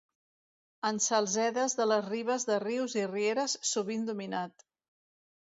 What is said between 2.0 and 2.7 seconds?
ribes de